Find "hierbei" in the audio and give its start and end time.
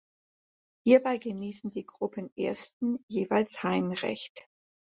0.83-1.19